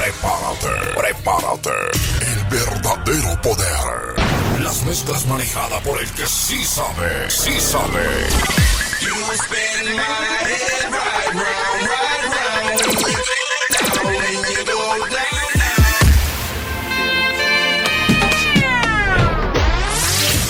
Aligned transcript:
Prepárate, 0.00 0.72
prepárate. 0.96 1.76
El 2.22 2.44
verdadero 2.48 3.42
poder. 3.42 4.62
Las 4.62 4.82
mezclas 4.84 5.26
manejadas 5.26 5.78
por 5.82 6.00
el 6.00 6.10
que 6.12 6.26
sí 6.26 6.64
sabe, 6.64 7.30
sí 7.30 7.60
sabe. 7.60 8.00
You 9.02 9.12
spin 9.34 9.96
my 9.96 10.00
head 10.00 10.90
right 10.90 11.34
round, 11.34 11.82
right 11.84 12.24
round. 12.32 12.80
You 12.80 12.92
go 12.96 13.28
down, 13.76 14.06
when 14.06 14.40
you 14.48 14.64
go 14.64 14.78
down. 15.10 15.40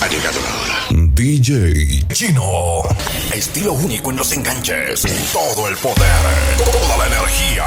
Ha 0.00 0.06
llegado 0.06 0.38
la 0.40 0.50
hora. 0.60 0.76
DJ 1.14 2.06
Chino. 2.12 2.82
Estilo 3.32 3.72
único 3.72 4.10
en 4.10 4.16
los 4.16 4.32
enganches. 4.32 5.02
Todo 5.32 5.66
el 5.66 5.76
poder. 5.76 5.96
Toda 6.64 6.96
la 6.98 7.06
energía. 7.08 7.64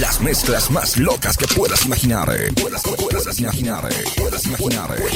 Las 0.00 0.20
mezclas 0.20 0.70
más 0.70 0.96
locas 0.96 1.36
que 1.36 1.46
puedas 1.48 1.84
imaginar. 1.84 2.30
Puedas, 2.60 2.82
puedas 2.82 3.40
imaginar. 3.40 3.88
Puedas 4.16 4.46
imaginar. 4.46 4.94
Él 4.96 5.06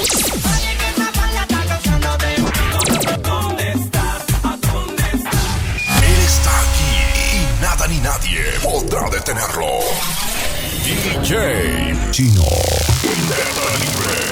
está 6.26 6.60
aquí 6.60 6.96
y 7.36 7.62
nada 7.62 7.86
ni 7.86 7.98
nadie 7.98 8.42
podrá 8.60 9.08
detenerlo. 9.08 9.78
DJ 10.84 12.10
Chino. 12.10 12.42
Libre. 13.04 14.22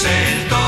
What 0.00 0.67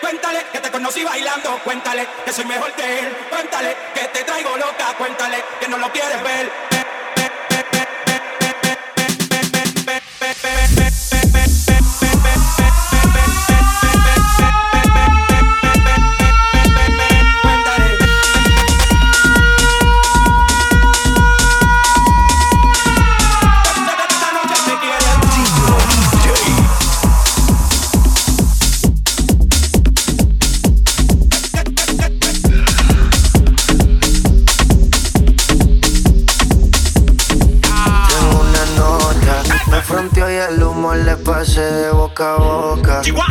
Cuéntale 0.00 0.46
que 0.52 0.58
te 0.58 0.70
conocí 0.70 1.04
bailando, 1.04 1.58
cuéntale 1.62 2.06
que 2.24 2.32
soy 2.32 2.46
mejor 2.46 2.72
que 2.72 3.00
él. 3.00 3.16
Cuéntale 3.28 3.76
que 3.94 4.08
te 4.08 4.24
traigo 4.24 4.56
loca, 4.56 4.94
cuéntale 4.96 5.44
que 5.60 5.68
no 5.68 5.76
lo 5.76 5.92
quieres 5.92 6.22
ver. 6.22 6.69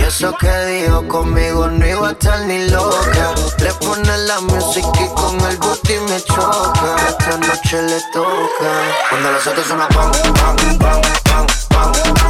Eso 0.09 0.35
que 0.37 0.49
dijo 0.65 1.07
conmigo 1.07 1.67
no 1.67 1.85
iba 1.85 2.09
a 2.09 2.11
estar 2.13 2.39
ni 2.47 2.67
loca. 2.67 3.35
Le 3.59 3.71
pone 3.73 4.17
la 4.25 4.41
música 4.41 5.05
y 5.05 5.07
con 5.13 5.39
el 5.41 5.55
booty 5.57 5.99
me 6.09 6.19
choca. 6.23 6.95
Esta 7.09 7.37
noche 7.37 7.81
le 7.83 8.01
toca. 8.11 8.71
Cuando 9.07 9.31
los 9.31 9.45
otros 9.45 9.67
suenan 9.67 9.87
pam, 9.89 10.11
pam, 10.11 10.55
pam, 10.79 11.01
pam, 11.23 11.47
pam, 11.69 11.93
pam. 12.15 12.28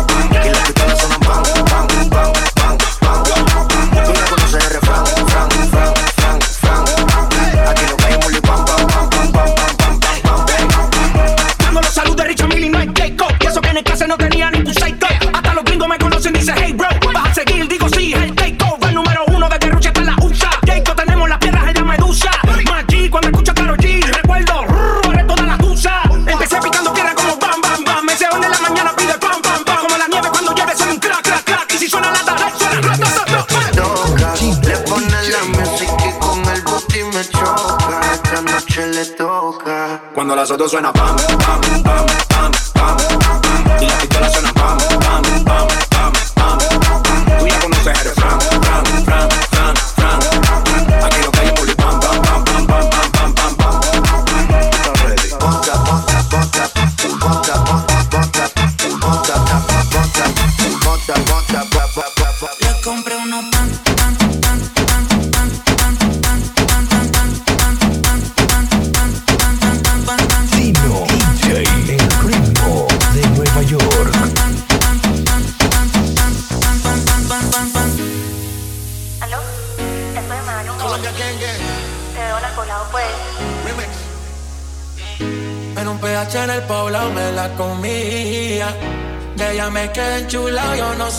todo 40.59 40.67
suena 40.67 40.91
pam. 40.91 41.38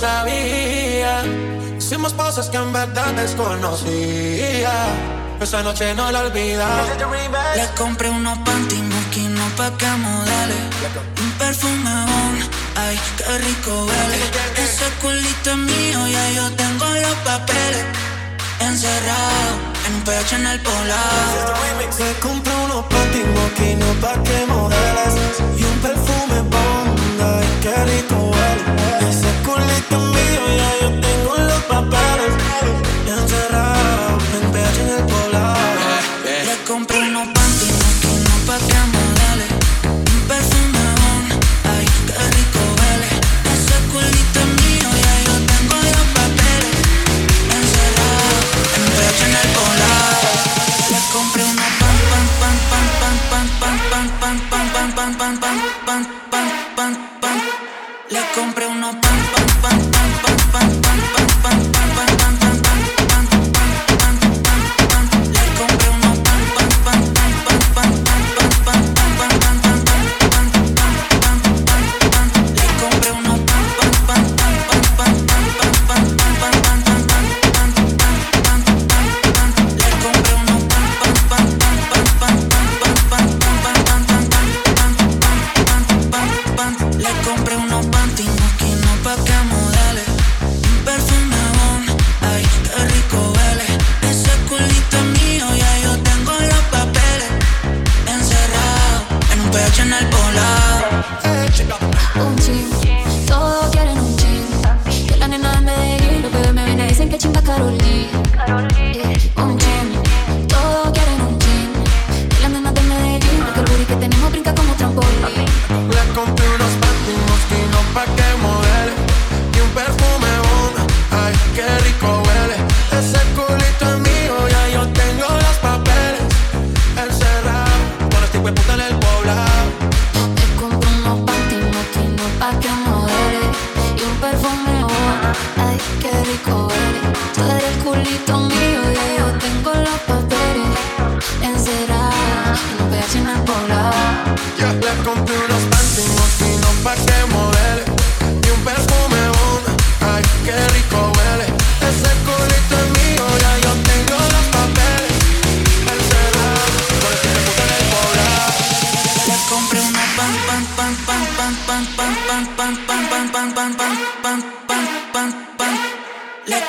sabía. 0.00 1.22
Hicimos 1.76 2.14
cosas 2.14 2.48
que 2.48 2.56
en 2.56 2.72
verdad 2.72 3.12
desconocía. 3.14 4.72
Esa 5.40 5.62
noche 5.62 5.94
no 5.94 6.10
la 6.10 6.20
olvidaba. 6.20 6.84
Le 7.56 7.66
compré 7.76 8.08
unos 8.08 8.38
panty 8.38 8.80
no 8.80 9.46
pa' 9.56 9.70
que 9.76 9.90
modele. 10.04 10.58
Un 11.22 11.30
perfume 11.42 11.90
on, 12.20 12.36
ay, 12.76 12.98
qué 13.16 13.38
rico 13.46 13.70
huele. 13.86 14.18
Ese 14.64 14.86
culito 15.02 15.50
es 15.50 15.56
mío, 15.56 16.08
ya 16.08 16.30
yo 16.38 16.50
tengo 16.62 16.86
los 17.04 17.16
papeles. 17.28 17.84
Encerrado 18.60 19.52
en 19.86 19.94
un 19.94 20.02
pecho 20.02 20.36
en 20.36 20.46
el 20.46 20.60
polar. 20.60 21.50
Le 21.98 22.12
compré 22.20 22.54
unos 22.64 22.84
panty 22.86 23.22
no 23.80 23.90
pa' 24.02 24.22
que 24.22 24.46
modeles. 24.46 25.14
Y 25.58 25.62
un 25.64 25.78
perfume 25.84 26.40
on. 26.40 26.79
Ese 27.82 29.30
culito 29.42 29.98
mío 29.98 30.42
ya 30.58 30.70
yo 30.82 31.00
tengo 31.00 31.34
los 31.38 31.62
papeles. 31.64 32.32
Encerrado, 33.06 34.18
en 34.34 34.44
en 34.80 34.88
el 34.98 35.19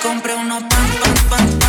compré 0.01 0.33
unos 0.33 0.63
pan, 0.63 0.87
pan, 1.29 1.29
pan. 1.29 1.60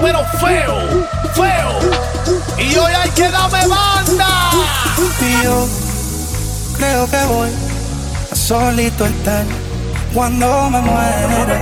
pero 0.00 0.24
feo, 0.38 1.04
feo. 1.34 1.78
Y 2.58 2.76
hoy 2.76 2.92
hay 2.92 3.10
que 3.10 3.28
darme 3.28 3.66
banda. 3.66 4.50
Y 5.20 5.44
yo 5.44 5.66
creo 6.76 7.10
que 7.10 7.24
voy 7.26 7.50
a 8.30 8.34
solito 8.34 9.06
estar 9.06 9.44
cuando 10.14 10.70
me 10.70 10.80
muera. 10.80 11.58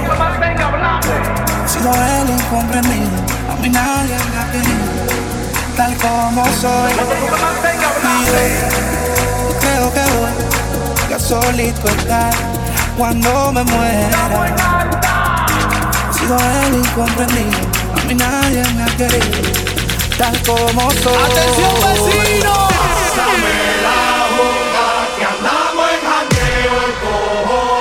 Sido 1.67 1.93
el 1.93 2.31
incomprendido, 2.31 3.11
a 3.53 3.57
mí 3.61 3.69
nadie 3.69 4.17
me 4.33 4.39
ha 4.39 4.51
querido, 4.53 4.87
tal 5.77 5.97
como 5.97 6.45
soy. 6.47 6.93
Y 8.05 8.25
yo 8.25 9.59
creo 9.61 9.93
que 9.93 10.01
voy 10.17 11.15
a 11.15 11.19
solito 11.19 11.89
estar 11.89 12.33
cuando 12.97 13.53
me 13.53 13.65
muera. 13.65 14.55
He 16.11 16.19
sido 16.19 16.37
el 16.39 16.75
incomprendido 16.77 17.68
y 18.11 18.15
nadie 18.15 18.63
me 18.75 18.83
ha 18.83 18.97
querido 18.97 19.69
tal 20.17 20.43
como 20.43 20.91
soy. 20.91 21.15
¡Atención, 21.15 21.75
vecino! 21.81 22.55
Pásame 22.69 23.57
la 23.87 24.03
boca 24.37 24.87
que 25.17 25.25
andamos 25.25 25.87
en 25.95 26.01
jangueo 26.09 26.77
y 26.83 26.95
cojo. 27.05 27.79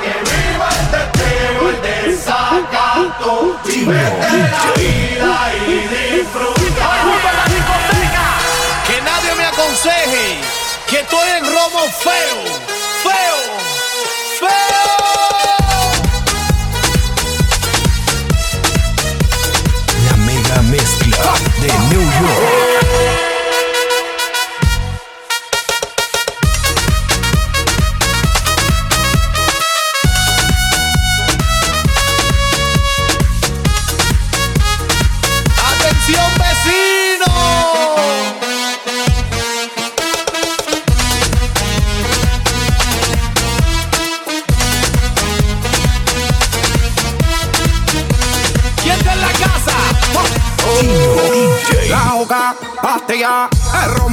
Que 0.00 0.12
viva 0.28 0.68
el 0.68 0.84
teteo, 0.90 1.62
el 1.68 1.78
desacato. 1.82 3.32
Y 3.66 3.84
la 3.84 4.64
vida 4.76 5.34
y 5.54 5.68
disfruta. 5.94 6.84
¡Vamos 6.86 7.20
la 7.22 7.44
discoteca! 7.54 8.26
Que 8.86 8.96
nadie 9.02 9.34
me 9.36 9.44
aconseje 9.46 10.26
que 10.88 11.00
estoy 11.00 11.28
en 11.38 11.44
romo 11.44 11.82
feo. 12.02 12.69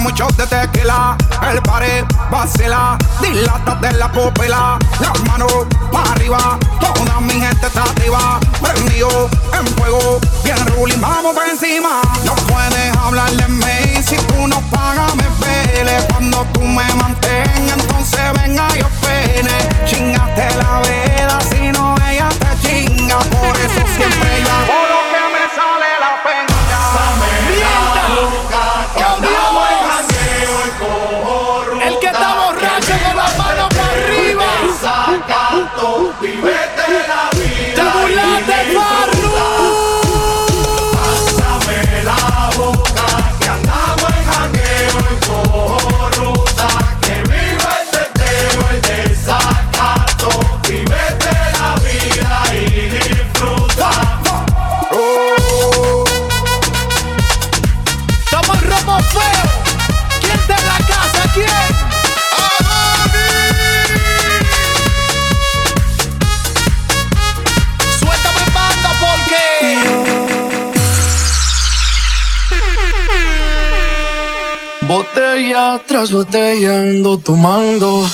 Ron, 0.08 0.12
muchos 0.12 0.38
de 0.38 0.48
tequila. 0.48 1.18
El 1.52 1.62
pared 1.62 2.04
vacila, 2.32 2.98
dilata 3.22 3.76
de 3.76 3.92
la 3.94 4.12
pupila. 4.12 4.80
Las 5.00 5.24
manos 5.24 5.52
para 5.92 6.12
arriba, 6.12 6.58
toda 6.80 7.20
mi 7.22 7.34
gente 7.34 7.68
está 7.68 7.84
arriba. 7.84 8.40
Prendido 8.62 9.30
en 9.54 9.68
fuego, 9.76 10.20
bien 10.44 10.58
ruling, 10.76 11.02
vamos 11.02 11.34
por 11.34 11.48
encima. 11.48 12.02
No 12.26 12.36
puedes 12.36 12.98
hablar 12.98 13.32
de 13.32 13.48
mí 13.48 14.04
si 14.04 14.16
tú 14.16 14.48
no 14.48 14.60
pagas, 14.72 15.16
me 15.16 15.24
pele. 15.42 15.98
Cuando 16.10 16.46
tú 16.54 16.62
me 16.62 16.94
mantengas, 16.96 17.78
entonces 17.80 18.34
venga 18.42 18.68
yo 18.76 18.88
pene. 19.02 19.86
Chingate 19.86 20.56
la 20.56 20.82
veda, 20.82 21.40
si 21.42 21.72
no 21.72 21.96
ella 22.10 22.30
te 22.30 22.68
chinga. 22.68 23.18
Por 23.20 23.56
eso 23.58 23.82
siempre 23.96 24.44
yo 24.44 24.87
tras 75.88 76.12
botella 76.12 76.80
ando 76.82 77.18
tomando. 77.18 78.10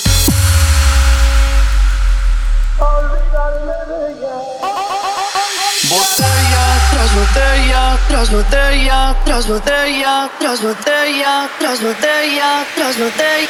Botella 5.89 6.65
tras 6.91 7.11
botella, 7.15 7.97
tras 8.07 8.29
botella, 8.31 9.15
tras 9.25 9.47
botella, 9.47 10.29
tras 10.39 10.61
botella, 10.61 11.49
tras 11.59 11.81
botella, 11.81 12.65
tras 12.75 12.97
botella. 12.97 13.49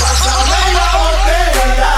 Pásame 0.00 0.60
la 0.74 0.88
botella. 1.02 1.94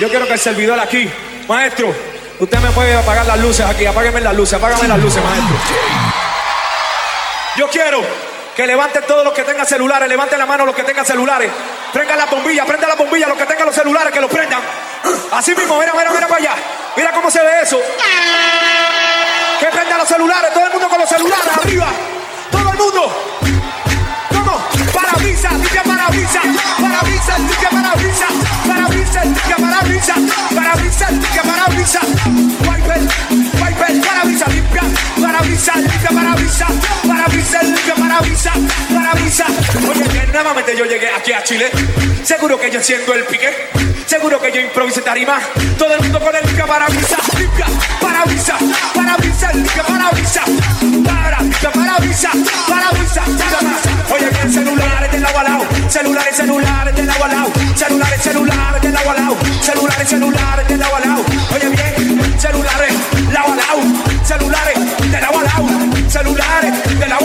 Yo 0.00 0.08
quiero 0.08 0.26
que 0.26 0.32
el 0.32 0.40
servidor 0.40 0.80
aquí, 0.80 1.06
maestro, 1.46 1.94
usted 2.38 2.58
me 2.60 2.70
puede 2.70 2.96
apagar 2.96 3.26
las 3.26 3.38
luces 3.38 3.66
aquí, 3.66 3.84
apágueme 3.84 4.22
las 4.22 4.34
luces, 4.34 4.54
apágame 4.54 4.88
las 4.88 4.98
luces, 4.98 5.22
maestro. 5.22 5.56
Yo 7.56 7.68
quiero 7.68 8.00
que 8.56 8.66
levanten 8.66 9.02
todos 9.06 9.22
los 9.22 9.34
que 9.34 9.42
tengan 9.42 9.66
celulares, 9.66 10.08
levanten 10.08 10.38
la 10.38 10.46
mano 10.46 10.64
los 10.64 10.74
que 10.74 10.84
tengan 10.84 11.04
celulares, 11.04 11.50
prendan 11.92 12.16
la 12.16 12.24
bombilla, 12.24 12.64
prendan 12.64 12.88
la 12.88 12.94
bombilla, 12.94 13.28
los 13.28 13.36
que 13.36 13.44
tengan 13.44 13.66
los 13.66 13.74
celulares, 13.74 14.10
que 14.10 14.22
los 14.22 14.30
prendan. 14.30 14.62
Así 15.32 15.54
mismo, 15.54 15.78
mira, 15.78 15.92
mira, 15.92 16.10
mira 16.12 16.26
para 16.26 16.40
allá. 16.40 16.54
Mira 16.96 17.12
cómo 17.12 17.30
se 17.30 17.42
ve 17.42 17.60
eso. 17.62 17.78
Que 19.60 19.66
prendan 19.66 19.98
los 19.98 20.08
celulares, 20.08 20.54
todo 20.54 20.64
el 20.64 20.72
mundo 20.72 20.88
con 20.88 20.98
los 20.98 21.08
celulares, 21.10 21.56
arriba. 21.62 21.88
Todo 22.50 22.70
el 22.72 22.78
mundo. 22.78 23.38
¿Cómo? 24.30 24.66
Parabrisa, 24.94 25.50
limpia 25.50 25.82
parabrisa, 25.82 26.40
parabrisa, 26.80 27.38
limpia 27.38 27.68
parabrisa, 27.68 27.70
parabrisa, 27.70 28.26
limpia 28.30 28.59
parabrisa, 30.14 30.54
parabrisa, 30.54 31.10
limpia 31.10 31.42
parabrisa, 31.42 32.00
wiper, 32.68 33.00
wiper, 33.62 34.00
parabrisa, 34.00 34.46
limpia, 34.48 34.82
parabrisa, 35.20 35.72
limpia 35.76 36.10
parabrisa, 36.10 36.66
parabrisa, 37.06 37.62
limpia 37.62 37.94
parabrisa, 37.94 38.52
parabrisa. 38.88 39.46
Oye, 39.88 40.08
que 40.08 40.32
nuevamente 40.32 40.76
yo 40.76 40.84
llegué 40.84 41.10
aquí 41.10 41.32
a 41.32 41.42
Chile, 41.42 41.70
seguro 42.22 42.58
que 42.58 42.70
yo 42.70 42.78
enciendo 42.78 43.14
el 43.14 43.24
pique, 43.24 43.50
seguro 44.10 44.40
que 44.40 44.50
yo 44.50 44.60
improvisé 44.60 45.02
tarima, 45.02 45.38
todo 45.78 45.94
el 45.94 46.00
mundo 46.02 46.18
con 46.18 46.34
el 46.34 46.44
limpia 46.44 46.66
parabrisa, 46.66 47.16
limpia, 47.38 47.66
parabrisa, 48.00 48.58
parabrisa, 48.92 49.52
limpia 49.52 49.82
parabrisa, 49.84 50.42
para, 51.04 51.40
limpia 51.40 51.70
parabrisa, 51.70 52.30
parabrisa, 52.68 53.26
limpia 53.28 53.46
parabrisa. 53.46 54.12
Oye, 54.12 54.30
bien, 54.30 54.52
celulares 54.52 55.12
del 55.12 55.24
agua 55.24 55.40
al 55.42 55.46
lado, 55.46 55.64
celulares, 55.88 56.36
celulares 56.36 56.96
del 56.96 57.08
agua 57.08 57.26
al 57.26 57.32
lado, 57.32 57.52
celulares, 57.76 58.20
celulares 58.20 58.82
del 58.82 58.96
agua 58.96 59.12
al 59.12 59.22
lado, 59.22 59.36
celulares, 59.62 60.08
celulares 60.08 60.68
del 60.68 60.82
agua 60.82 60.98
al 60.98 61.08
lado. 61.08 61.24
Oye, 61.54 61.68
bien, 61.68 62.40
celulares, 62.40 62.94
lado 63.32 63.52
al 63.52 63.58
lado, 63.58 63.80
celulares 64.24 64.78
del 65.12 65.24
agua 65.24 65.40
al 65.40 65.46
lado, 65.46 66.10
celulares 66.10 66.98
del 66.98 67.12
agua 67.12 67.19